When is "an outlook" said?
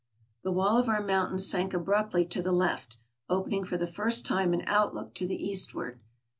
4.51-5.13